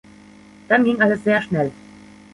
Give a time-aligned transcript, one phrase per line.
[0.67, 1.71] Dann ging alles sehr schnell.